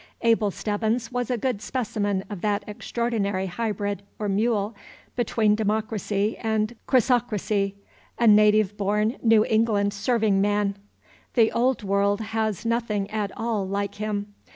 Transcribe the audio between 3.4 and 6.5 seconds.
hybrid or mule between democracy